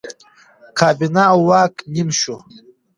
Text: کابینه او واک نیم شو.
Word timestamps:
کابینه 0.79 1.23
او 1.33 1.39
واک 1.49 1.73
نیم 1.93 2.09
شو. 2.19 2.35